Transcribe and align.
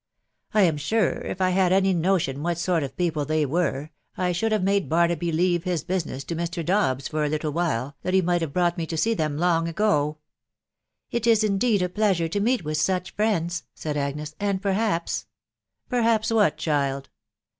1 0.53 0.63
am 0.63 0.77
sure, 0.77 1.19
if 1.19 1.39
I 1.39 1.51
had 1.51 1.71
had 1.71 1.83
aary 1.85 1.93
notion 1.95 2.41
what 2.41 2.57
sort 2.57 2.81
of 2.81 2.97
people 2.97 3.23
they 3.23 3.45
were, 3.45 3.91
I 4.17 4.31
should 4.31 4.51
have 4.51 4.63
made 4.63 4.89
Baraaby 4.89 5.31
leave 5.31 5.63
this 5.63 5.83
busi 5.83 6.07
ness 6.07 6.23
to 6.23 6.35
Mr. 6.35 6.65
Dobbs 6.65 7.07
for 7.07 7.23
a 7.23 7.29
little 7.29 7.51
while, 7.51 7.95
thai 8.03 8.09
be 8.09 8.21
raightbasje 8.23 8.51
brought 8.51 8.77
me 8.79 8.87
to 8.87 8.97
see 8.97 9.13
them 9.13 9.37
long 9.37 9.67
agoi"" 9.71 10.15
It 11.11 11.27
is 11.27 11.43
indeed 11.43 11.83
a 11.83 11.87
pleasure 11.89 12.27
to 12.29 12.39
meet 12.39 12.63
with 12.65 12.79
ouch 12.89 13.15
friends/' 13.15 13.61
said 13.75 13.95
Agnes;" 13.95 14.33
and 14.39 14.59
perhaps...."" 14.59 15.27
Perhaps 15.91 16.31
what, 16.31 16.57
child 16.57 17.09